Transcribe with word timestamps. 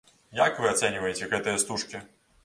Як 0.37 0.61
вы 0.61 0.69
ацэньваеце 0.69 1.29
гэтыя 1.33 1.59
стужкі? 1.65 2.03